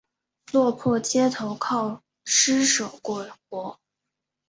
[0.51, 3.79] 落魄街头靠著施舍过活